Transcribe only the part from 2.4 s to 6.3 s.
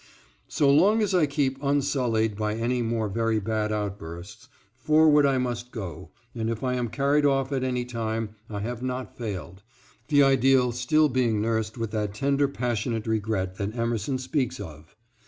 any more very bad outbursts, forward I must go